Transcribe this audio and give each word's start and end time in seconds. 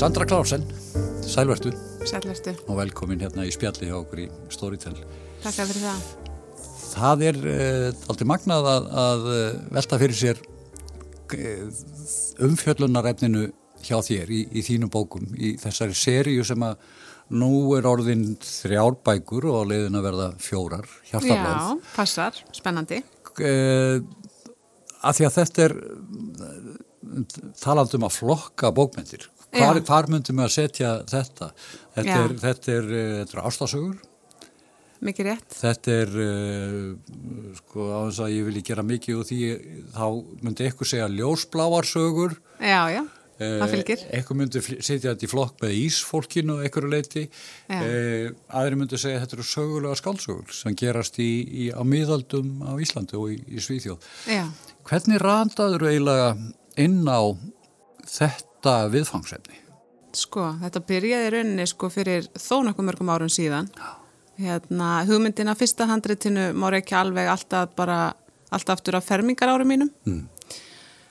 Sandra 0.00 0.24
Klásen, 0.24 0.62
sælvertu 1.20 1.70
Sælvertu. 2.06 2.54
og 2.68 2.76
velkomin 2.78 3.20
hérna 3.20 3.44
í 3.44 3.50
spjalli 3.52 3.90
hjá 3.90 3.98
okkur 3.98 4.22
í 4.22 4.28
Storytel. 4.48 4.94
Takk 5.42 5.58
fyrir 5.58 5.82
það. 5.82 6.04
Það 6.94 7.24
er 7.28 7.38
uh, 7.40 7.88
aldrei 8.08 8.28
magnað 8.30 8.68
að, 8.70 8.86
að 9.02 9.26
uh, 9.28 9.58
velta 9.76 9.98
fyrir 10.00 10.16
sér 10.16 10.38
uh, 10.40 11.82
umfjöllunarefninu 12.46 13.42
hjá 13.84 13.98
þér 14.06 14.32
í, 14.32 14.38
í 14.56 14.62
þínum 14.64 14.88
bókum, 14.94 15.26
í 15.36 15.50
þessari 15.60 15.92
seríu 15.92 16.46
sem 16.48 16.64
að 16.64 16.80
nú 17.36 17.50
er 17.76 17.88
orðin 17.90 18.38
þrjárbækur 18.40 19.50
og 19.52 19.68
leiðin 19.68 19.98
að 20.00 20.06
verða 20.06 20.30
fjórar, 20.40 20.88
hjartarlóð. 21.10 21.58
Já, 21.76 21.90
passar, 21.98 22.40
spennandi. 22.56 23.02
Uh, 23.36 24.00
að 25.04 25.20
því 25.20 25.28
að 25.28 25.36
þetta 25.36 25.68
er 25.68 25.76
talandum 27.60 28.08
að 28.08 28.16
flokka 28.16 28.72
bókmyndir. 28.72 29.28
Hvar, 29.50 29.80
hvar 29.86 30.06
myndum 30.10 30.38
við 30.38 30.46
að 30.46 30.54
setja 30.54 30.92
þetta? 31.10 31.50
Þetta 31.96 32.16
er, 32.20 32.34
þetta 32.44 32.72
er, 32.76 32.88
þetta 33.20 33.36
er 33.36 33.44
ástasögur. 33.50 33.98
Mikið 35.00 35.30
rétt. 35.30 35.54
Þetta 35.56 35.94
er, 35.96 36.10
uh, 36.20 37.54
sko, 37.56 37.86
á 37.88 37.98
þess 38.10 38.20
að 38.26 38.34
ég 38.34 38.50
vilji 38.50 38.62
gera 38.68 38.84
mikið 38.84 39.22
og 39.22 39.30
því 39.30 39.38
þá 39.94 40.04
myndi 40.44 40.66
eitthvað 40.66 40.90
segja 40.90 41.06
ljósbláarsögur. 41.14 42.34
Já, 42.60 42.80
já, 42.92 43.00
það 43.40 43.72
fylgir. 43.74 44.02
Uh, 44.04 44.10
eitthvað 44.18 44.40
myndi 44.42 44.62
setja 44.68 45.14
þetta 45.14 45.24
í 45.24 45.30
flokk 45.32 45.64
með 45.64 45.78
ísfólkinu 45.78 46.58
og 46.58 46.66
eitthvað 46.66 46.88
leiti. 46.92 47.24
Uh, 47.72 48.28
aðri 48.60 48.80
myndi 48.82 49.00
segja 49.00 49.24
þetta 49.24 49.38
eru 49.38 49.48
sögulega 49.48 49.96
skálsögur 50.02 50.52
sem 50.60 50.76
gerast 50.84 51.16
í, 51.24 51.30
í, 51.48 51.70
á 51.72 51.80
miðaldum 51.80 52.60
á 52.68 52.76
Íslandi 52.76 53.16
og 53.16 53.32
í, 53.32 53.40
í 53.56 53.64
Svíþjóð. 53.64 54.04
Já. 54.28 54.44
Hvernig 54.90 55.24
randaður 55.24 55.88
eiginlega 55.88 56.34
inn 56.76 57.00
á 57.08 57.24
þetta 58.04 58.49
viðfangsefni? 58.64 59.60
Sko, 60.16 60.48
þetta 60.58 60.82
byrjaði 60.88 61.30
rauninni 61.36 61.66
sko 61.70 61.90
fyrir 61.92 62.26
þó 62.34 62.64
nokkuð 62.66 62.86
mörgum 62.88 63.12
árun 63.14 63.30
síðan. 63.30 63.68
Hérna, 64.40 65.04
hugmyndina 65.06 65.54
fyrsta 65.58 65.86
handritinu 65.86 66.50
má 66.56 66.70
ekki 66.74 66.96
alveg 66.98 67.28
alltaf 67.30 67.74
bara, 67.76 68.12
alltaf 68.50 68.78
aftur 68.78 68.98
af 68.98 69.06
fermingar 69.06 69.52
árum 69.52 69.70
mínum. 69.70 69.90
Mm. 70.08 70.26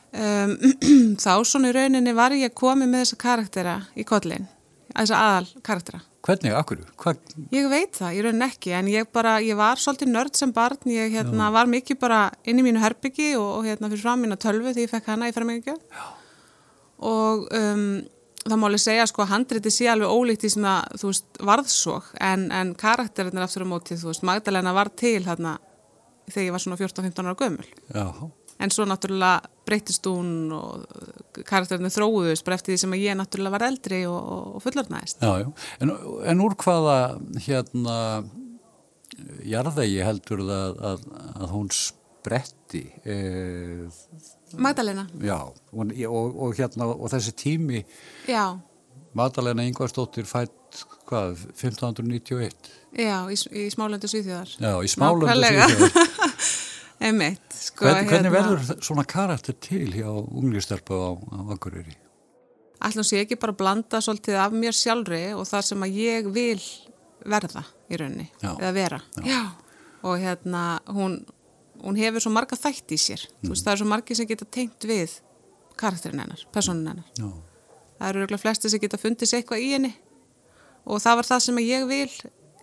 Um, 0.09 0.55
þá 1.23 1.45
svona 1.45 1.69
í 1.69 1.75
rauninni 1.77 2.15
var 2.17 2.35
ég 2.35 2.51
að 2.51 2.57
komi 2.59 2.89
með 2.89 3.05
þessa 3.05 3.21
karaktera 3.23 3.75
í 3.95 4.05
kollin, 4.09 4.49
þessa 4.95 5.23
aðal 5.23 5.49
karaktera. 5.63 6.03
Hvernig, 6.25 6.51
akkur? 6.51 6.81
Hva? 6.99 7.13
Ég 7.55 7.69
veit 7.71 7.95
það, 7.95 8.15
ég 8.17 8.25
raunin 8.25 8.47
ekki, 8.49 8.73
en 8.75 8.89
ég 8.91 9.07
bara, 9.15 9.37
ég 9.45 9.55
var 9.55 9.79
svolítið 9.79 10.11
nörd 10.11 10.35
sem 10.35 10.51
barn, 10.51 10.81
ég 10.91 11.13
hérna, 11.13 11.47
var 11.55 11.69
mikið 11.71 12.01
bara 12.01 12.25
inn 12.43 12.59
í 12.59 12.65
mínu 12.65 12.81
herbyggi 12.83 13.35
og, 13.39 13.61
og 13.61 13.69
hérna 13.69 13.87
fyrir 13.87 14.03
fram 14.03 14.25
mínu 14.25 14.35
tölvu 14.41 14.73
því 14.73 14.89
ég 14.89 14.91
fekk 14.91 15.13
hana 15.13 15.29
í 15.29 15.35
fermingagjöf 15.37 16.17
og 17.05 17.45
um, 17.55 17.85
það 18.45 18.59
máli 18.61 18.79
segja 18.81 19.07
sko 19.09 19.23
að 19.23 19.31
handriti 19.33 19.71
sé 19.73 19.87
alveg 19.91 20.11
ólíkt 20.11 20.45
í 20.47 20.51
sem 20.53 20.65
að, 20.67 20.99
þú 21.01 21.11
veist, 21.11 21.29
varðsók 21.51 22.11
en, 22.29 22.49
en 22.55 22.73
karakterinir 22.79 23.45
aftur 23.45 23.67
á 23.67 23.71
mótið, 23.71 24.03
þú 24.03 24.11
veist, 24.11 24.25
Magdalena 24.27 24.75
var 24.75 24.91
til 24.99 25.21
hérna 25.27 25.57
þegar 26.29 26.45
ég 26.47 26.55
var 26.55 26.63
svona 26.63 26.79
14-15 26.79 27.29
ára 27.29 27.39
gömul. 27.39 27.69
Já. 27.93 28.05
En 28.59 28.73
svo 28.75 28.83
náttúrulega 28.87 29.47
breytist 29.67 30.07
hún 30.09 30.49
og 30.51 31.43
karakterinir 31.47 31.93
þróuðust 31.93 32.43
bara 32.47 32.57
eftir 32.59 32.73
því 32.73 32.81
sem 32.81 32.95
að 32.97 33.05
ég 33.05 33.17
náttúrulega 33.19 33.55
var 33.55 33.67
eldri 33.69 34.01
og, 34.09 34.19
og 34.57 34.63
já. 35.43 35.47
En, 35.79 35.93
en 36.33 36.43
úr 36.43 36.57
hvaða 36.59 36.97
hérna 37.45 37.95
jarðegi 39.47 40.03
heldur 40.05 40.43
það 40.47 40.83
að, 40.91 41.07
að 41.39 41.55
hún 41.55 41.71
spretti? 42.19 42.83
Eh, 43.05 43.87
Magdalena? 44.57 45.07
Já, 45.23 45.39
og, 45.71 45.93
og, 46.09 46.39
og 46.43 46.57
hérna, 46.57 46.89
og 46.93 47.11
þessi 47.13 47.35
tími 47.37 47.83
Já. 48.27 48.59
Magdalena 49.17 49.63
Ingvarsdóttir 49.65 50.27
fætt, 50.29 50.83
hvað, 51.09 51.45
1591? 51.55 52.73
Já, 52.99 53.23
í, 53.31 53.37
í 53.57 53.69
smálöndu 53.73 54.09
Svíþjóðar. 54.09 54.51
Já, 54.59 54.73
í 54.85 54.91
smálöndu 54.91 55.37
Svíþjóðar. 55.39 55.95
Emitt. 57.09 57.55
Sko, 57.55 57.87
Hvern, 57.87 58.05
hvernig 58.09 58.27
hérna, 58.27 58.35
verður 58.35 58.83
svona 58.83 59.05
karakter 59.07 59.55
til 59.63 59.87
hjá 59.95 60.09
unglistelpu 60.11 60.99
á, 60.99 61.09
á 61.15 61.39
Akureyri? 61.55 61.95
Alltaf 62.83 63.07
sé 63.07 63.23
ekki 63.23 63.37
bara 63.39 63.55
blanda 63.55 63.99
svolítið 64.03 64.37
af 64.39 64.55
mér 64.55 64.75
sjálfri 64.75 65.23
og 65.35 65.47
það 65.47 65.65
sem 65.71 65.85
að 65.87 65.97
ég 65.99 66.29
vil 66.35 66.61
verða 67.27 67.63
í 67.89 67.99
rauninni, 67.99 68.27
Já. 68.43 68.53
eða 68.53 68.71
vera. 68.75 68.99
Já. 69.25 69.41
Og 70.07 70.19
hérna, 70.21 70.63
hún, 70.95 71.17
hún 71.83 71.99
hefur 71.99 72.25
svo 72.25 72.33
marga 72.33 72.57
þætt 72.59 72.95
í 72.95 72.99
sér. 72.99 73.25
Mm. 73.27 73.45
Þú 73.45 73.53
veist, 73.53 73.67
það 73.67 73.73
er 73.73 73.81
svo 73.81 73.89
margi 73.91 74.17
sem 74.17 74.29
geta 74.29 74.47
tengt 74.57 74.89
við 74.89 75.15
karakterin 75.79 76.23
hennar, 76.23 76.43
personin 76.55 76.89
hennar. 76.91 77.07
Já. 77.17 77.29
Það 77.99 78.11
eru 78.11 78.25
örgulega 78.25 78.43
flesti 78.43 78.71
sem 78.71 78.81
geta 78.83 78.99
fundið 78.99 79.31
sér 79.31 79.41
eitthvað 79.41 79.63
í 79.63 79.71
henni 79.75 79.93
og 80.89 81.01
það 81.03 81.19
var 81.19 81.27
það 81.27 81.45
sem 81.45 81.61
ég 81.61 81.87
vil, 81.89 82.11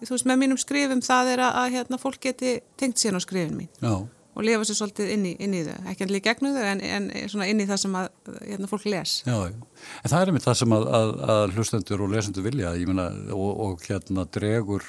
þú 0.01 0.13
veist, 0.15 0.29
með 0.29 0.43
mínum 0.43 0.61
skrifum, 0.61 1.03
það 1.05 1.33
er 1.35 1.43
að, 1.47 1.59
að 1.63 1.75
hérna, 1.77 2.01
fólk 2.01 2.21
geti 2.25 2.59
tengt 2.81 3.01
sér 3.01 3.17
á 3.17 3.21
skrifin 3.23 3.59
mín. 3.59 3.73
Já 3.85 4.07
og 4.37 4.45
lifa 4.45 4.67
sér 4.69 4.77
svolítið 4.77 5.13
inn 5.15 5.25
í, 5.31 5.33
inn 5.41 5.55
í 5.57 5.63
þau, 5.65 5.77
ekki 5.91 6.05
allir 6.05 6.23
gegnu 6.25 6.53
þau 6.53 6.65
en, 6.69 6.83
en 6.85 7.07
svona 7.33 7.49
inn 7.49 7.63
í 7.63 7.67
það 7.69 7.79
sem 7.81 7.95
að 7.97 8.09
hérna, 8.43 8.69
fólk 8.69 8.85
les. 8.93 9.15
Já, 9.25 9.37
en 9.49 10.13
það 10.13 10.19
er 10.19 10.33
einmitt 10.33 10.45
það 10.45 10.59
sem 10.61 10.75
að, 10.77 10.89
að, 10.99 11.13
að 11.35 11.57
hlustendur 11.57 12.05
og 12.05 12.13
lesendur 12.13 12.45
vilja 12.45 12.75
myna, 12.91 13.07
og, 13.33 13.49
og 13.67 13.87
hérna 13.87 14.27
dregur 14.37 14.85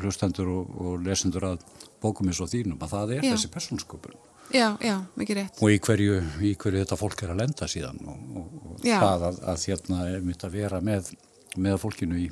hlustendur 0.00 0.48
og, 0.52 0.72
og 0.80 1.04
lesendur 1.06 1.46
að 1.52 1.66
bókum 2.02 2.30
eins 2.30 2.40
og 2.42 2.50
þínum 2.52 2.80
að 2.82 2.94
það 2.94 3.14
er 3.16 3.26
já. 3.26 3.32
þessi 3.34 3.52
persónsköpun. 3.54 4.16
Já, 4.54 4.76
já, 4.78 4.96
mikið 5.18 5.40
rétt. 5.40 5.60
Og 5.62 5.74
í 5.74 5.78
hverju, 5.82 6.18
í 6.46 6.52
hverju 6.54 6.82
þetta 6.84 6.98
fólk 7.00 7.22
er 7.26 7.32
að 7.34 7.40
lenda 7.42 7.66
síðan 7.70 7.98
og, 8.06 8.36
og 8.38 8.84
það 8.84 9.24
að, 9.30 9.40
að 9.52 9.64
hérna 9.70 10.02
einmitt 10.12 10.46
að 10.46 10.58
vera 10.60 10.80
með, 10.84 11.10
með 11.58 11.78
fólkinu 11.82 12.20
í, 12.20 12.28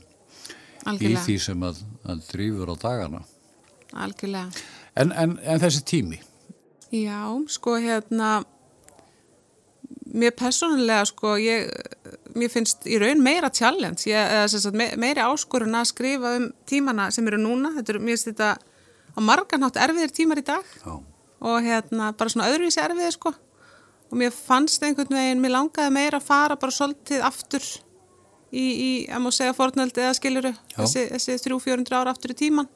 í 0.95 1.15
því 1.27 1.39
sem 1.43 1.67
að 1.67 1.83
drýfur 2.29 2.71
á 2.71 2.77
dagana. 2.85 3.25
Algjörlega. 4.05 4.65
En, 4.95 5.11
en, 5.11 5.37
en 5.43 5.63
þessi 5.63 5.83
tími? 5.87 6.21
Já, 6.95 7.27
sko 7.51 7.75
hérna, 7.83 8.45
mér 10.15 10.35
personlega 10.39 11.09
sko, 11.11 11.35
ég, 11.43 11.67
mér 12.35 12.51
finnst 12.53 12.87
í 12.91 12.99
raun 13.01 13.23
meira 13.23 13.51
challenge, 13.55 14.09
ég, 14.11 14.35
sagt, 14.51 14.77
me, 14.77 14.91
meiri 15.01 15.23
áskorun 15.25 15.75
að 15.79 15.91
skrifa 15.93 16.37
um 16.39 16.51
tímana 16.69 17.11
sem 17.15 17.27
eru 17.31 17.41
núna, 17.41 17.75
þetta 17.79 17.95
er, 17.95 18.01
mér 18.01 18.17
finnst 18.17 18.31
þetta 18.33 18.55
á 19.15 19.19
marganhátt 19.23 19.81
erfiðir 19.87 20.15
tímar 20.15 20.43
í 20.43 20.47
dag 20.47 20.65
Já. 20.83 20.95
og 21.41 21.57
hérna 21.63 22.13
bara 22.19 22.33
svona 22.33 22.51
öðruvísi 22.51 22.83
erfiðir 22.83 23.15
sko 23.15 23.35
og 24.11 24.21
mér 24.21 24.35
fannst 24.35 24.83
einhvern 24.87 25.17
veginn, 25.17 25.43
mér 25.43 25.57
langaði 25.57 25.95
meira 25.95 26.21
að 26.21 26.29
fara 26.29 26.59
bara 26.61 26.75
svolítið 26.75 27.25
aftur 27.27 27.65
í, 28.55 28.65
í 28.65 28.91
að 29.11 29.25
má 29.25 29.31
segja 29.35 29.57
fornöld 29.57 29.97
eða 29.99 30.15
skiluru, 30.19 30.53
þessi, 30.77 31.09
þessi 31.15 31.39
300-400 31.49 31.99
ára 31.99 32.15
aftur 32.15 32.35
í 32.35 32.39
tíman. 32.39 32.69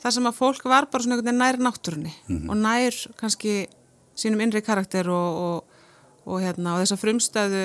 Það 0.00 0.14
sem 0.16 0.28
að 0.30 0.38
fólk 0.38 0.68
var 0.70 0.86
bara 0.88 1.04
svona 1.04 1.18
einhvern 1.18 1.28
veginn 1.28 1.42
nær 1.42 1.58
náttúrunni 1.60 2.12
mm 2.12 2.36
-hmm. 2.36 2.50
og 2.50 2.56
nær 2.56 3.00
kannski 3.20 3.54
sínum 4.16 4.40
innri 4.40 4.62
karakter 4.62 5.10
og, 5.10 5.40
og, 5.44 5.69
og, 6.30 6.40
hérna, 6.44 6.74
og 6.74 6.82
þess 6.82 6.94
að 6.94 7.02
frumstæðu 7.04 7.64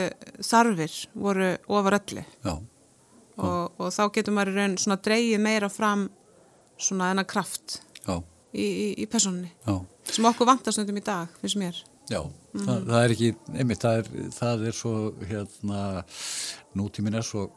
þarfir 0.50 1.00
voru 1.14 1.50
ofar 1.78 2.00
öllu 2.00 2.24
og, 2.46 3.64
og 3.78 3.90
þá 3.94 4.03
getur 4.16 4.36
maður 4.36 4.59
raun 4.59 4.78
svona 4.81 5.02
dreyið 5.06 5.44
meira 5.44 5.70
fram 5.70 6.08
svona 6.78 7.12
þennan 7.12 7.28
kraft 7.30 7.80
Já. 8.06 8.16
í, 8.52 8.66
í, 8.66 8.88
í 9.03 9.09
personinni 9.12 9.52
sem 10.14 10.26
okkur 10.30 10.50
vantast 10.50 10.81
um 10.81 10.98
í 10.98 11.03
dag, 11.03 11.30
finnst 11.42 11.59
mér. 11.59 11.84
Já, 12.06 12.22
mm 12.22 12.31
-hmm. 12.53 12.66
það, 12.66 12.88
það 12.88 13.03
er 13.03 13.14
ekki, 13.16 13.30
einmitt, 13.58 13.81
það 13.81 14.00
er, 14.00 14.31
það 14.31 14.66
er 14.68 14.76
svo, 14.80 14.96
hérna, 15.30 15.80
nútímin 16.78 17.18
er 17.18 17.26
svo 17.26 17.50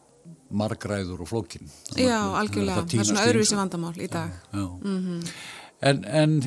margræður 0.51 1.21
og 1.21 1.29
flókin. 1.29 1.71
Já, 1.97 2.21
algjörlega, 2.41 2.85
það 2.85 3.01
er 3.01 3.05
svona 3.11 3.27
öðruvísi 3.27 3.57
vandamál 3.57 3.97
í 3.97 4.09
dag. 4.09 4.31
Já, 4.53 4.59
já. 4.59 4.69
Mm 4.85 5.01
-hmm. 5.05 5.33
En, 5.81 6.05
en 6.05 6.41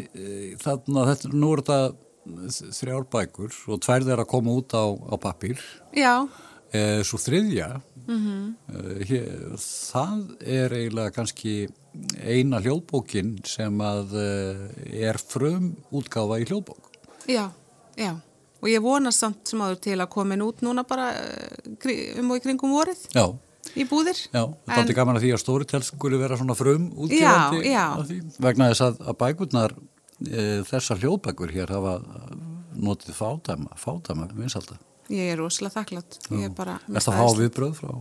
þarna, 0.60 1.06
þetta, 1.08 1.30
nú 1.34 1.54
er 1.54 1.62
þetta 1.62 1.96
þrjár 2.26 3.08
bækur 3.12 3.56
og 3.68 3.82
tvær 3.84 4.06
þeirra 4.06 4.26
að 4.26 4.32
koma 4.32 4.56
út 4.60 4.76
á, 4.78 4.86
á 4.88 5.16
pappir. 5.22 5.62
Já. 5.96 6.28
E, 6.72 7.02
svo 7.04 7.20
þriðja, 7.20 7.70
mm 8.06 8.20
-hmm. 8.20 8.44
e, 8.72 9.06
hér, 9.10 9.56
það 9.58 10.22
er 10.40 10.76
eiginlega 10.78 11.16
kannski 11.16 11.56
eina 12.24 12.62
hljóðbókin 12.64 13.40
sem 13.46 13.82
að 13.84 14.16
er 14.92 15.18
frum 15.20 15.76
útgáfa 15.92 16.40
í 16.40 16.48
hljóðbók. 16.48 16.92
Já, 17.28 17.52
já. 17.98 18.16
Og 18.62 18.70
ég 18.70 18.82
vonast 18.82 19.20
samt 19.20 19.48
sem 19.50 19.62
áður 19.62 19.80
til 19.82 19.98
að 19.98 20.12
komin 20.14 20.44
út 20.46 20.62
núna 20.62 20.84
bara 20.88 21.12
um 22.22 22.32
og 22.32 22.38
í 22.38 22.44
kringum 22.44 22.76
vorið. 22.78 23.08
Já. 23.14 23.34
Í 23.78 23.86
búðir. 23.88 24.18
Já, 24.34 24.42
það 24.42 24.74
er 24.74 24.82
alltaf 24.82 24.98
gaman 24.98 25.18
að 25.18 25.26
því 25.26 25.32
að 25.36 25.42
Storytel 25.44 25.82
skuli 25.86 26.20
vera 26.20 26.38
svona 26.40 26.56
frum 26.58 26.88
útgefandi 26.92 27.62
já, 27.70 27.84
já. 28.02 28.24
Vegna 28.42 28.70
þess 28.72 28.86
að, 28.88 29.02
að 29.06 29.18
bækurnar 29.22 29.76
e, 29.78 29.91
þessar 30.70 31.02
hljóðbækur 31.02 31.54
hér 31.56 31.74
hafa 31.74 31.98
notið 32.78 33.18
fádæma, 33.18 33.76
fádæma 33.80 34.30
vinsalda. 34.38 34.78
Ég 35.12 35.34
er 35.34 35.42
rosalega 35.42 35.82
þakklátt. 35.82 36.20
Er 36.32 36.54
það 36.56 37.10
að 37.12 37.20
fá 37.20 37.40
viðbröð 37.40 37.74
frá? 37.82 37.96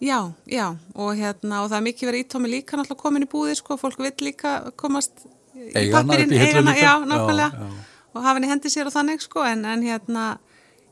Já, 0.00 0.32
já, 0.48 0.66
og 0.96 1.10
hérna, 1.18 1.60
og 1.60 1.68
það 1.68 1.76
er 1.76 1.86
mikið 1.90 2.08
verið 2.08 2.22
ítómi 2.24 2.48
líka 2.48 2.78
náttúrulega 2.78 3.02
komin 3.02 3.26
í 3.26 3.28
búðir, 3.28 3.58
sko, 3.58 3.76
fólk 3.76 3.98
vil 4.00 4.14
líka 4.24 4.54
komast 4.80 5.26
í 5.52 5.90
pappirinn, 5.92 6.32
eigana, 6.32 6.72
já, 6.72 6.94
nákvæmlega, 7.04 7.66
og 8.14 8.22
hafa 8.24 8.38
henni 8.38 8.48
hendi 8.48 8.72
sér 8.72 8.88
og 8.88 8.94
þannig, 8.94 9.20
sko, 9.20 9.44
en, 9.44 9.66
en 9.68 9.84
hérna, 9.84 10.24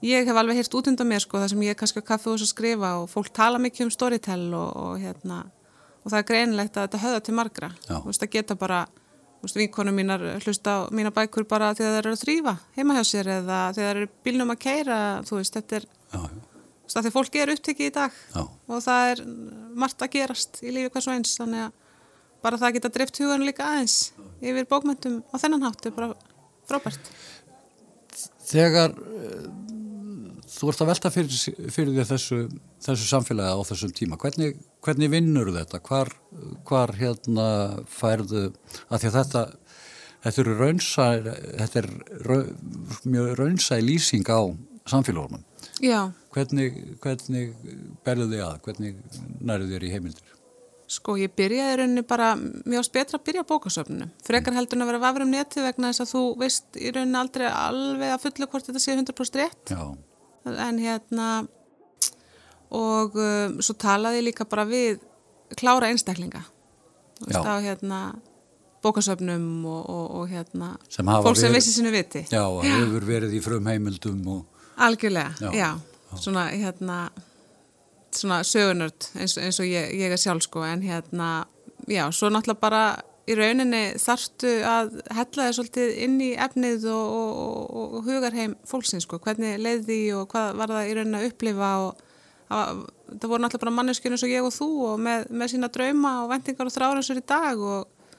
ég 0.05 0.29
hef 0.29 0.39
alveg 0.39 0.61
hýrt 0.61 0.77
út 0.79 0.89
undan 0.91 1.09
mér 1.11 1.23
sko 1.25 1.41
það 1.41 1.53
sem 1.53 1.63
ég 1.67 1.75
er 1.75 1.79
kannski 1.79 2.03
á 2.03 2.11
kaffi 2.11 2.31
og 2.31 2.43
skrifa 2.47 2.91
og 3.01 3.09
fólk 3.11 3.33
tala 3.35 3.59
mikið 3.63 3.89
um 3.89 3.93
storytell 3.95 4.47
og, 4.55 4.71
og 4.79 5.01
hérna 5.03 5.41
og 6.05 6.13
það 6.13 6.19
er 6.21 6.29
greinilegt 6.31 6.77
að 6.77 6.87
þetta 6.87 7.03
höða 7.03 7.23
til 7.27 7.35
margra 7.35 7.71
þú 7.89 8.05
veist 8.07 8.25
að 8.25 8.33
geta 8.37 8.59
bara 8.59 8.85
vinkonum 9.43 9.95
mínar 9.95 10.25
hlusta 10.43 10.75
á 10.75 10.79
mína 10.95 11.13
bækur 11.15 11.47
bara 11.49 11.75
þegar 11.77 11.93
það 11.93 12.01
eru 12.03 12.13
að 12.15 12.23
þrýfa 12.25 12.55
heima 12.77 12.97
hjá 12.99 13.05
sér 13.07 13.31
eða 13.39 13.59
þegar 13.77 13.91
það 13.91 13.91
eru 14.03 14.11
bílnum 14.27 14.55
að 14.55 14.63
keira 14.65 14.99
þú 15.29 15.41
veist 15.41 15.59
þetta 15.59 15.79
er 15.79 15.87
þegar 16.89 17.15
fólki 17.15 17.43
er 17.43 17.53
upptekið 17.55 17.91
í 17.91 17.95
dag 17.95 18.13
já. 18.35 18.43
og 18.43 18.83
það 18.83 19.13
er 19.13 19.25
margt 19.79 20.03
að 20.03 20.15
gerast 20.17 20.63
í 20.65 20.75
lífi 20.75 20.93
hvers 20.95 21.09
og 21.09 21.19
eins 21.19 21.37
þannig 21.39 21.67
að 21.69 21.73
bara 22.43 22.61
það 22.61 22.79
geta 22.79 22.93
drift 22.95 23.21
hugan 23.23 23.47
líka 23.47 23.67
aðeins 23.67 23.99
yfir 24.41 24.69
bókmyndum 24.71 25.21
á 25.31 25.37
þennan 25.39 25.67
hátt 25.69 25.87
er 25.87 25.95
bara 25.97 26.15
frábært 26.69 27.13
Þegar 28.49 28.95
þú 30.49 30.73
ert 30.73 30.83
að 30.83 30.91
velta 30.93 31.13
fyrir, 31.13 31.39
fyrir 31.75 31.95
því 31.95 32.07
þessu, 32.09 32.41
þessu 32.85 33.09
samfélagi 33.09 33.55
á 33.55 33.69
þessum 33.69 33.95
tíma. 33.97 34.19
Hvernig, 34.21 34.61
hvernig 34.85 35.13
vinnur 35.13 35.53
þetta? 35.55 35.81
Hvar, 35.89 36.13
hvar 36.69 36.95
hérna 36.99 37.49
færðu 37.93 38.49
að 38.89 39.03
því 39.03 39.11
að 39.11 39.19
þetta 39.19 39.47
þetta 40.25 40.43
eru 40.43 40.57
raunsæ 40.59 41.05
þetta 41.61 41.83
er 41.83 41.91
mjög 43.07 43.29
raunsæ 43.39 43.77
lýsing 43.85 44.27
á 44.27 44.41
samfélagunum 44.89 45.45
hvernig, 46.35 46.81
hvernig 47.03 47.55
berðu 48.07 48.27
þið 48.33 48.43
að, 48.47 48.59
hvernig 48.67 48.99
nærðu 49.41 49.71
þér 49.73 49.87
í 49.87 49.93
heimildir? 49.95 50.35
Sko 50.89 51.19
ég 51.21 51.35
byrjaði 51.37 51.79
rauninni 51.83 52.05
bara 52.09 52.31
mjög 52.39 52.89
betra 52.95 53.19
að 53.19 53.25
byrja 53.27 53.45
bókasöfnunum. 53.49 54.13
Frekar 54.25 54.57
heldur 54.57 54.79
en 54.79 54.87
að 54.87 54.91
vera 54.95 55.03
vafur 55.03 55.25
um 55.27 55.35
neti 55.35 55.61
vegna 55.61 55.91
þess 55.93 56.07
að 56.07 56.13
þú 56.15 56.23
veist 56.41 56.79
í 56.81 56.93
rauninni 56.97 57.21
aldrei 57.21 57.49
alveg 57.51 58.15
að 58.15 58.23
fullu 58.25 58.49
hvort 58.49 58.71
þetta 58.71 58.83
sé 58.83 58.97
100% 58.97 59.41
rétt. 59.43 59.75
Já 59.75 59.83
en 60.47 60.79
hérna 60.79 61.29
og 62.75 63.17
um, 63.17 63.59
svo 63.65 63.75
talaði 63.81 64.27
líka 64.29 64.47
bara 64.49 64.67
við 64.69 65.01
klára 65.57 65.89
einstaklinga. 65.89 66.45
Veist, 67.25 67.41
á 67.43 67.59
hérna 67.65 68.01
bókasöfnum 68.85 69.65
og, 69.67 69.89
og, 69.91 70.05
og 70.21 70.29
hérna 70.31 70.75
sem 70.93 71.09
fólk 71.09 71.39
sem 71.41 71.55
vissi 71.55 71.73
sinu 71.75 71.91
viti. 71.95 72.27
Já, 72.31 72.45
og 72.47 72.63
hefur 72.67 73.07
verið 73.09 73.39
í 73.39 73.43
frum 73.43 73.67
heimildum 73.67 74.21
og... 74.37 74.67
Algjörlega, 74.79 75.35
já, 75.41 75.51
já. 75.51 75.59
já. 75.59 76.21
Svona 76.23 76.45
hérna 76.53 76.99
svona 78.15 78.43
sögunörd 78.47 79.11
eins, 79.19 79.37
eins 79.41 79.59
og 79.61 79.67
ég, 79.69 79.93
ég 79.99 80.13
er 80.15 80.21
sjálf 80.21 80.47
sko. 80.47 80.63
En 80.67 80.83
hérna, 80.83 81.47
já, 81.89 82.07
svo 82.13 82.31
náttúrulega 82.31 82.61
bara 82.61 82.83
í 83.29 83.37
rauninni 83.37 83.83
þarftu 84.01 84.53
að 84.65 84.95
hella 85.13 85.47
þið 85.47 85.57
svolítið 85.59 85.95
inn 86.07 86.19
í 86.25 86.31
efnið 86.41 86.87
og, 86.93 87.17
og, 87.19 87.95
og 87.99 88.09
hugar 88.09 88.37
heim 88.37 88.57
fólksins 88.69 89.05
sko, 89.05 89.21
hvernig 89.25 89.59
leiði 89.61 90.01
og 90.17 90.29
hvað 90.33 90.59
var 90.61 90.73
það 90.75 90.89
í 90.89 90.95
rauninni 90.99 91.21
að 91.21 91.29
upplifa 91.33 91.73
og 91.85 92.05
að, 92.49 92.83
það 93.13 93.29
voru 93.29 93.45
náttúrulega 93.45 93.65
bara 93.67 93.77
manneskjörn 93.79 94.17
eins 94.17 94.25
og 94.25 94.33
ég 94.33 94.49
og 94.49 94.55
þú 94.55 94.69
og 94.89 95.05
með, 95.05 95.29
með 95.31 95.55
sína 95.55 95.71
drauma 95.73 96.15
og 96.23 96.33
vendingar 96.33 96.71
og 96.71 96.75
þráðansur 96.75 97.21
í 97.21 97.25
dag 97.29 97.61
og, 97.73 98.15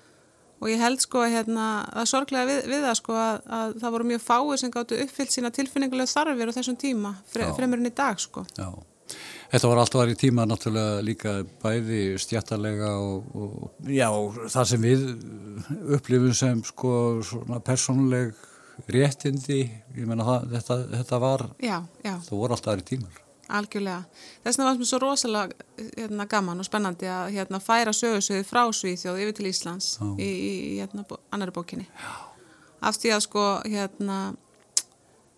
og 0.60 0.70
ég 0.70 0.84
held 0.84 1.02
sko 1.04 1.24
að 1.26 1.36
hérna, 1.38 1.66
það 1.96 2.12
sorglega 2.14 2.50
við, 2.52 2.62
við 2.70 2.86
það 2.86 3.00
sko 3.02 3.18
að, 3.24 3.42
að 3.60 3.76
það 3.82 3.96
voru 3.96 4.10
mjög 4.12 4.24
fáið 4.28 4.56
sem 4.62 4.76
gáttu 4.76 5.02
uppfyllt 5.06 5.36
sína 5.36 5.54
tilfinningulega 5.56 6.14
þarfir 6.14 6.54
á 6.54 6.58
þessum 6.60 6.80
tíma 6.80 7.16
fre, 7.32 7.50
fremurinn 7.58 7.90
í 7.90 7.96
dag 7.96 8.22
sko. 8.22 8.46
Já. 8.60 8.70
Þetta 9.50 9.70
var 9.72 9.80
alltaf 9.82 9.98
var 10.04 10.12
í 10.12 10.18
tíma 10.20 10.44
náttúrulega 10.46 11.00
líka 11.02 11.32
bæði 11.64 12.02
stjættalega 12.22 12.92
og, 13.02 13.32
og 13.34 13.88
já, 13.90 14.06
það 14.46 14.68
sem 14.70 14.84
við 14.86 15.08
upplifum 15.98 16.36
sem 16.38 16.62
sko 16.68 16.92
svona 17.26 17.58
persónuleg 17.66 18.38
réttindi, 18.94 19.64
ég 19.98 20.06
menna 20.06 20.28
það, 20.28 20.46
þetta, 20.54 20.78
þetta 20.94 21.20
var, 21.24 21.46
já, 21.66 21.80
já. 22.06 22.14
það 22.28 22.38
voru 22.44 22.56
alltaf 22.56 22.76
aðri 22.76 22.88
tímar. 22.92 23.18
Algjörlega. 23.50 24.04
Þess 24.44 24.60
vegna 24.60 24.68
var 24.68 24.78
það 24.78 24.90
svo 24.92 25.02
rosalega 25.02 25.86
hérna, 25.98 26.30
gaman 26.30 26.62
og 26.62 26.68
spennandi 26.70 27.10
að 27.10 27.34
hérna, 27.34 27.64
færa 27.66 27.94
sögursöðu 27.98 28.46
frá 28.46 28.62
Svíþjóð 28.70 29.22
yfir 29.24 29.38
til 29.40 29.50
Íslands 29.50 29.96
já. 29.98 30.10
í, 30.22 30.30
í 30.30 30.52
hérna, 30.78 31.08
annari 31.34 31.56
bókinni. 31.56 31.90
Af 32.86 33.02
því 33.02 33.18
að 33.18 33.26
sko 33.26 33.48
hérna, 33.66 34.20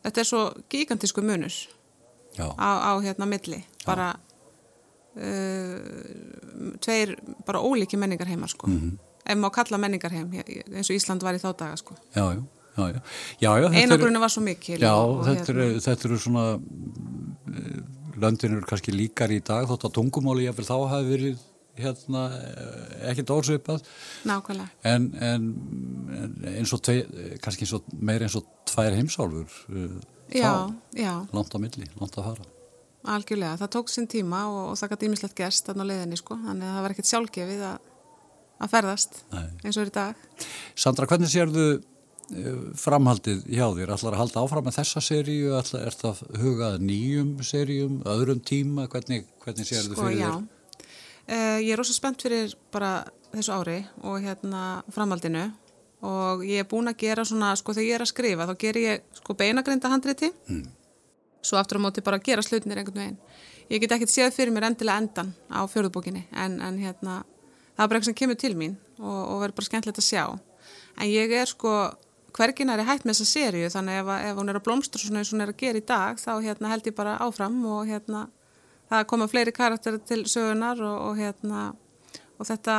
þetta 0.04 0.26
er 0.26 0.34
svo 0.36 0.48
gigantísku 0.68 1.24
munur 1.24 1.56
á, 2.36 2.92
á 2.92 2.92
hérna 3.00 3.30
milli 3.32 3.64
bara 3.86 4.12
uh, 5.16 6.78
tveir 6.82 7.16
bara 7.46 7.60
ólíki 7.62 8.00
menningar 8.00 8.28
heimar 8.28 8.50
sko. 8.50 8.68
Mm 8.68 8.80
-hmm. 8.80 8.98
ef 9.26 9.38
maður 9.38 9.54
kalla 9.54 9.78
menningar 9.78 10.12
heim 10.12 10.32
eins 10.34 10.90
og 10.90 10.96
Ísland 10.96 11.24
var 11.24 11.36
í 11.36 11.40
þá 11.40 11.58
daga 11.58 11.78
sko. 11.78 11.96
Já, 12.16 12.36
já, 12.78 12.92
já, 13.40 13.70
einagrunni 13.72 14.20
var 14.20 14.30
svo 14.30 14.42
mikil 14.42 14.80
já, 14.80 14.94
og, 14.96 15.26
þetta, 15.26 15.54
hérna. 15.54 15.64
er, 15.64 15.80
þetta 15.80 16.08
eru 16.08 16.18
svona 16.18 16.56
uh, 16.56 17.82
löndin 18.22 18.52
eru 18.52 18.62
kannski 18.62 18.92
líkar 18.92 19.32
í 19.32 19.40
dag 19.40 19.68
þótt 19.68 19.86
að 19.86 19.94
tungumáli 19.94 20.52
vil 20.52 20.66
þá 20.66 20.78
hafi 20.90 21.10
verið 21.10 21.38
hérna 21.76 22.30
ekkert 23.10 23.30
órsveipað 23.30 23.84
nákvæmlega. 24.28 24.70
En, 24.84 25.14
en, 25.20 25.46
en 26.12 26.56
eins 26.56 26.74
og 26.74 26.82
tvei, 26.82 27.06
kannski 27.42 27.64
eins 27.66 27.74
og 27.74 27.84
meir 28.00 28.22
eins 28.22 28.36
og 28.36 28.46
tvær 28.66 28.96
heimsálfur 28.96 29.48
uh, 29.70 30.00
já, 30.32 30.74
já. 30.96 31.14
Langt 31.34 31.56
á 31.56 31.60
milli, 31.60 31.88
langt 32.00 32.18
að 32.18 32.24
fara 32.24 32.61
Algjörlega, 33.02 33.58
það 33.58 33.72
tók 33.74 33.90
sinn 33.90 34.08
tíma 34.10 34.44
og, 34.52 34.60
og 34.72 34.76
það 34.78 34.92
gæti 34.94 35.08
ímislegt 35.08 35.38
gerst 35.38 35.66
þarna 35.66 35.86
á 35.86 35.90
leiðinni 35.90 36.18
sko, 36.20 36.36
þannig 36.38 36.68
að 36.68 36.76
það 36.76 36.84
var 36.86 36.94
ekkert 36.94 37.10
sjálfgefið 37.10 37.62
að, 37.66 37.88
að 38.62 38.74
ferðast 38.76 39.16
Nei. 39.32 39.46
eins 39.64 39.72
og 39.72 39.82
er 39.82 39.90
í 39.90 39.94
dag. 39.96 40.26
Sandra, 40.84 41.08
hvernig 41.10 41.32
sérðu 41.34 41.64
uh, 41.80 42.60
framhaldið 42.78 43.40
hjá 43.48 43.64
þér? 43.80 43.94
Ætlar 43.96 44.18
að 44.18 44.22
halda 44.22 44.44
áfram 44.44 44.68
með 44.68 44.78
þessa 44.78 45.02
seríu? 45.02 45.56
Ætlar 45.58 45.88
er 45.90 45.98
það 45.98 46.22
hugað 46.44 46.78
nýjum 46.86 47.32
seríum, 47.48 47.96
öðrum 48.14 48.44
tíma? 48.46 48.86
Hvernig, 48.92 49.26
hvernig 49.42 49.70
sérðu 49.72 49.98
sko, 49.98 50.06
fyrir 50.06 50.22
já. 50.22 50.30
þér? 50.36 50.86
Uh, 51.32 51.58
ég 51.64 51.72
er 51.74 51.82
ósað 51.82 51.98
spennt 51.98 52.22
fyrir 52.22 52.54
bara 52.76 52.92
þessu 53.32 53.56
ári 53.56 53.80
og 54.04 54.20
hérna 54.22 54.84
framhaldinu 54.94 55.48
og 56.06 56.46
ég 56.46 56.62
er 56.62 56.70
búin 56.70 56.90
að 56.90 57.02
gera 57.02 57.26
svona, 57.26 57.54
sko 57.58 57.74
þegar 57.78 57.88
ég 57.88 57.98
er 57.98 58.06
að 58.06 58.12
skrifa 58.12 58.48
þá 58.50 58.54
ger 58.62 58.80
ég 58.82 59.04
sko 59.22 59.38
beinagrinda 59.38 59.90
handriti 59.90 60.30
mm 60.50 60.62
svo 61.42 61.58
aftur 61.60 61.82
á 61.82 61.86
móti 61.86 62.04
bara 62.06 62.20
að 62.20 62.28
gera 62.30 62.46
slutnir 62.46 62.82
einhvern 62.82 63.02
veginn. 63.02 63.20
Ég 63.72 63.82
get 63.82 63.94
ekkert 63.96 64.12
séð 64.12 64.34
fyrir 64.36 64.54
mér 64.54 64.68
endilega 64.68 65.00
endan 65.02 65.34
á 65.48 65.64
fjóðubókinni 65.70 66.26
en, 66.32 66.60
en 66.62 66.80
hérna, 66.82 67.22
það 67.78 67.84
er 67.84 67.92
bara 67.92 68.00
eitthvað 68.00 68.10
sem 68.10 68.20
kemur 68.22 68.40
til 68.40 68.56
mín 68.60 68.78
og, 69.00 69.20
og 69.20 69.44
verður 69.44 69.58
bara 69.60 69.70
skemmtilegt 69.70 70.02
að 70.02 70.08
sjá. 70.08 70.26
En 71.00 71.08
ég 71.08 71.32
er 71.32 71.48
sko, 71.48 71.76
hvergin 72.36 72.74
er 72.74 72.84
ég 72.84 72.90
hægt 72.90 73.08
með 73.08 73.22
þessa 73.22 73.30
sériu 73.32 73.70
þannig 73.72 74.02
ef, 74.02 74.12
ef 74.28 74.42
hún 74.42 74.52
er 74.52 74.60
að 74.60 74.66
blómstra 74.68 75.02
svona 75.02 75.22
eins 75.22 75.32
og 75.32 75.38
hún 75.38 75.46
er 75.46 75.54
að 75.54 75.62
gera 75.64 75.80
í 75.80 75.86
dag 75.88 76.20
þá 76.20 76.32
hérna, 76.44 76.74
held 76.74 76.90
ég 76.92 76.98
bara 76.98 77.16
áfram 77.24 77.58
og 77.72 77.88
hérna, 77.88 78.26
það 78.92 79.08
koma 79.14 79.30
fleiri 79.32 79.56
karakter 79.56 79.98
til 80.04 80.26
sögunar 80.28 80.84
og, 80.84 80.98
og 81.08 81.22
hérna, 81.22 81.64
og 82.36 82.50
þetta, 82.50 82.78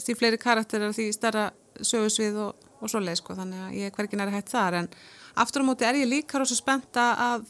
því 0.00 0.18
fleiri 0.22 0.40
karakter 0.40 0.88
er 0.88 0.96
því 0.96 1.10
stærra 1.12 1.50
sögusvið 1.78 2.40
og, 2.46 2.66
og 2.80 2.90
svoleið 2.90 3.20
sko, 3.20 3.36
þannig 3.38 3.64
að 3.66 3.78
ég 3.82 3.94
hvergin 3.94 4.24
er 4.24 4.32
hægt 4.32 4.52
þar 4.54 4.80
en 4.82 4.90
aftur 5.38 5.64
á 5.64 5.68
móti 5.68 5.86
er 5.86 6.00
ég 6.00 6.10
líka 6.10 6.40
rosa 6.40 6.56
spennt 6.56 6.96
að 6.98 7.44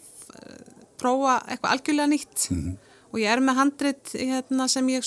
prófa 0.99 1.38
eitthvað 1.47 1.75
algjörlega 1.75 2.11
nýtt. 2.12 2.50
Mm 2.50 2.62
-hmm. 2.62 2.76
og 3.12 3.18
ég 3.20 3.32
er 3.32 3.40
með 3.40 3.54
handrit 3.54 4.12
hérna, 4.12 4.68
sem 4.68 4.88
ég 4.88 5.02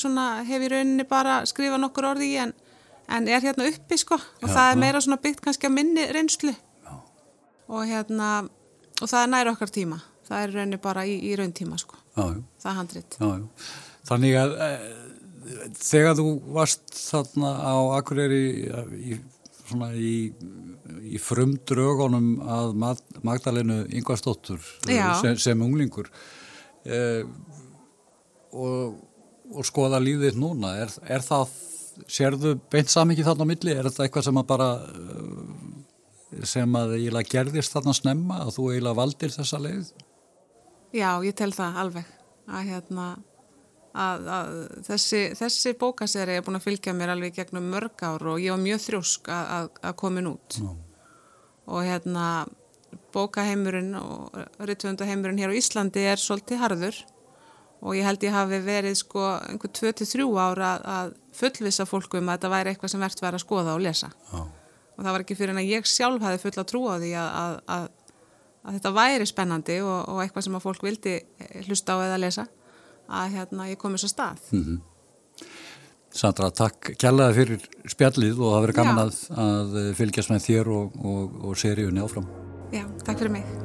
hef 0.47 0.61
í 0.61 0.69
rauninni 0.69 1.03
bara 1.03 1.45
skrifa 1.45 1.77
nokkur 1.77 2.05
orði 2.05 2.33
í 2.33 2.37
en, 2.37 2.53
en 3.07 3.27
er 3.27 3.41
hérna 3.41 3.67
uppi 3.67 3.97
sko. 3.97 4.15
Og 4.15 4.49
Já, 4.49 4.53
það 4.53 4.71
er 4.71 4.77
meira 4.77 5.01
svona 5.01 5.21
byggt 5.21 5.41
kannski 5.41 5.67
að 5.67 5.73
minni 5.73 6.05
reynslu. 6.11 6.55
Já. 6.85 6.93
og 7.67 7.85
hérna 7.85 8.49
og 9.01 9.09
það 9.09 9.23
er 9.23 9.27
næra 9.27 9.51
okkar 9.51 9.69
tíma. 9.69 9.99
Það 10.27 10.43
er 10.43 10.53
rauninni 10.53 10.77
bara 10.77 11.05
í, 11.05 11.17
í 11.19 11.35
raun 11.35 11.53
tíma 11.53 11.77
sko. 11.77 11.95
Já, 12.15 12.23
það 12.61 12.71
er 12.71 12.77
handrit. 12.77 13.17
Þannig 14.07 14.35
að 14.35 14.55
e, 14.65 14.69
þegar 15.77 16.15
þú 16.15 16.27
varst 16.55 16.93
þarna 16.95 17.51
á 17.61 17.75
Akureyri 17.97 18.43
í, 18.97 19.19
svona 19.71 19.93
í 19.95 20.13
í 21.11 21.19
frumdrögunum 21.21 22.29
að 22.45 22.75
Magdalenu 23.25 23.81
Yngvarsdóttur 23.91 24.61
sem, 24.85 25.37
sem 25.39 25.63
unglingur 25.63 26.09
eh, 26.85 27.23
og, 28.51 28.99
og 29.51 29.67
skoða 29.67 30.01
líðið 30.03 30.39
núna. 30.41 30.75
Er, 30.83 30.93
er 31.17 31.25
það, 31.25 31.51
sérðu 32.11 32.55
beint 32.71 32.91
samingi 32.91 33.25
þarna 33.25 33.47
á 33.47 33.51
milli, 33.51 33.75
er 33.75 33.89
þetta 33.89 34.07
eitthvað 34.07 34.27
sem 34.29 34.41
að 34.41 34.47
bara 34.51 34.69
eh, 34.91 36.45
sem 36.47 36.79
að 36.79 36.95
eiginlega 36.97 37.33
gerðist 37.35 37.75
þarna 37.75 37.97
snemma 37.97 38.39
að 38.45 38.55
þú 38.57 38.69
eiginlega 38.71 38.99
valdir 39.01 39.35
þessa 39.35 39.61
leið? 39.61 39.91
Já, 40.91 41.11
ég 41.23 41.35
tel 41.39 41.51
það 41.55 41.83
alveg 41.85 42.15
að 42.51 42.71
hérna 42.71 43.11
að, 43.91 44.27
að 44.31 44.51
þessi, 44.87 45.21
þessi 45.37 45.73
bókaseri 45.79 46.37
er 46.37 46.45
búin 46.45 46.59
að 46.59 46.67
fylgja 46.69 46.93
mér 46.95 47.13
alveg 47.15 47.35
gegnum 47.35 47.67
mörg 47.73 48.03
ár 48.07 48.25
og 48.33 48.41
ég 48.41 48.53
var 48.53 48.61
mjög 48.61 48.83
þrjósk 48.85 49.31
að, 49.35 49.71
að 49.81 49.95
komin 49.99 50.29
út 50.31 50.59
Já. 50.59 50.69
og 51.71 51.87
hérna 51.87 52.27
bókaheimurinn 53.11 53.95
og 53.99 54.37
rittvöndaheimurinn 54.67 55.41
hér 55.43 55.51
á 55.51 55.59
Íslandi 55.59 56.05
er 56.07 56.21
svolítið 56.21 56.63
harður 56.63 57.01
og 57.81 57.97
ég 57.97 58.05
held 58.05 58.23
ég 58.23 58.35
hafi 58.35 58.61
verið 58.63 58.97
sko 59.01 59.25
einhver 59.49 59.71
23 59.73 60.27
ára 60.39 60.73
að, 60.75 60.83
að 60.95 61.15
fullvisa 61.35 61.87
fólku 61.89 62.19
um 62.19 62.29
að 62.29 62.39
þetta 62.39 62.53
væri 62.55 62.73
eitthvað 62.73 62.93
sem 62.93 63.03
verðt 63.03 63.23
verið 63.23 63.39
að 63.39 63.45
skoða 63.45 63.75
og 63.75 63.83
lesa 63.83 64.11
Já. 64.11 64.41
og 64.45 65.01
það 65.01 65.11
var 65.11 65.25
ekki 65.25 65.39
fyrir 65.39 65.55
en 65.55 65.63
að 65.63 65.73
ég 65.73 65.89
sjálf 65.89 66.23
hafi 66.27 66.43
fulla 66.45 66.67
trú 66.67 66.85
á 66.87 66.95
því 67.01 67.11
að 67.19 67.89
að 68.61 68.75
þetta 68.77 68.93
væri 68.93 69.25
spennandi 69.25 69.77
og, 69.81 70.09
og 70.11 70.19
eitthvað 70.23 70.45
sem 70.45 70.57
að 70.57 70.65
fólk 70.65 70.83
vildi 70.85 71.15
hlusta 71.65 71.97
á 71.97 72.05
eða 72.05 72.19
lesa 72.21 72.45
að 73.11 73.35
hérna 73.37 73.67
ég 73.71 73.81
komið 73.81 74.03
svo 74.03 74.11
stað. 74.11 74.45
Mm 74.51 74.63
-hmm. 74.63 74.79
Sandra, 76.11 76.51
takk 76.51 76.91
kjallaði 76.99 77.35
fyrir 77.39 77.67
spjallið 77.87 78.39
og 78.39 78.53
það 78.53 78.63
verið 78.65 78.79
gaman 78.81 79.03
að, 79.05 79.19
að 79.45 79.93
fylgjast 79.95 80.33
með 80.33 80.45
þér 80.47 80.71
og, 80.75 81.01
og, 81.03 81.41
og 81.45 81.57
seríunni 81.57 82.03
áfram. 82.03 82.27
Já, 82.71 82.85
takk 83.05 83.19
fyrir 83.19 83.37
mig 83.39 83.60